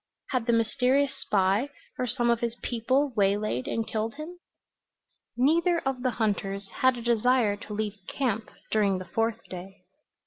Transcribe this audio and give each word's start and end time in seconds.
Had 0.31 0.47
the 0.47 0.53
mysterious 0.53 1.13
spy, 1.13 1.69
or 1.99 2.07
some 2.07 2.31
of 2.31 2.39
his 2.39 2.55
people, 2.63 3.13
waylaid 3.15 3.67
and 3.67 3.87
killed 3.87 4.15
him? 4.15 4.39
Neither 5.37 5.77
of 5.87 6.01
the 6.01 6.09
hunters 6.17 6.67
had 6.77 6.97
a 6.97 7.03
desire 7.03 7.55
to 7.57 7.73
leave 7.73 7.99
camp 8.07 8.49
during 8.71 8.97
the 8.97 9.05
fourth 9.05 9.43
day. 9.47 9.83